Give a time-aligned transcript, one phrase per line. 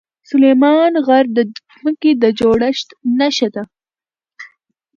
[0.29, 1.39] سلیمان غر د
[1.73, 3.63] ځمکې د جوړښت نښه ده.